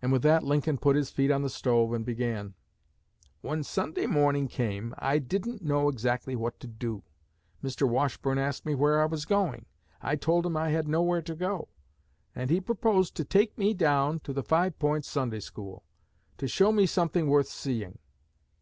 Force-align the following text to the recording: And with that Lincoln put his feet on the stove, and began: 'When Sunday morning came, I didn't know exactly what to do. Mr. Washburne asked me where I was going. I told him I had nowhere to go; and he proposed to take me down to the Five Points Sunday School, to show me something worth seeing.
And 0.00 0.12
with 0.12 0.22
that 0.22 0.44
Lincoln 0.44 0.78
put 0.78 0.96
his 0.96 1.10
feet 1.10 1.30
on 1.30 1.42
the 1.42 1.50
stove, 1.50 1.92
and 1.92 2.06
began: 2.06 2.54
'When 3.42 3.62
Sunday 3.62 4.06
morning 4.06 4.48
came, 4.48 4.94
I 4.98 5.18
didn't 5.18 5.60
know 5.60 5.90
exactly 5.90 6.34
what 6.34 6.58
to 6.60 6.66
do. 6.66 7.02
Mr. 7.62 7.86
Washburne 7.86 8.38
asked 8.38 8.64
me 8.64 8.74
where 8.74 9.02
I 9.02 9.04
was 9.04 9.26
going. 9.26 9.66
I 10.00 10.16
told 10.16 10.46
him 10.46 10.56
I 10.56 10.70
had 10.70 10.88
nowhere 10.88 11.20
to 11.20 11.34
go; 11.34 11.68
and 12.34 12.48
he 12.48 12.62
proposed 12.62 13.14
to 13.16 13.26
take 13.26 13.58
me 13.58 13.74
down 13.74 14.20
to 14.20 14.32
the 14.32 14.42
Five 14.42 14.78
Points 14.78 15.08
Sunday 15.10 15.40
School, 15.40 15.84
to 16.38 16.48
show 16.48 16.72
me 16.72 16.86
something 16.86 17.26
worth 17.28 17.48
seeing. 17.48 17.98